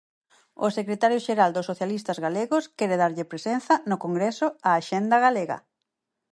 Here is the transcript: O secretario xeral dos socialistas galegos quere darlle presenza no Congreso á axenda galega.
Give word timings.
O 0.65 0.67
secretario 0.77 1.23
xeral 1.27 1.51
dos 1.53 1.67
socialistas 1.71 2.17
galegos 2.25 2.63
quere 2.77 2.99
darlle 3.01 3.29
presenza 3.31 3.73
no 3.89 3.97
Congreso 4.03 4.47
á 4.69 4.71
axenda 4.75 5.17
galega. 5.25 5.57